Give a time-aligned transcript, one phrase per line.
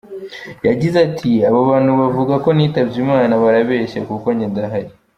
[0.67, 4.89] Yagize ati “Abo bantu bavuga ko nitabye Imana barabeshya kuko njye ndahari.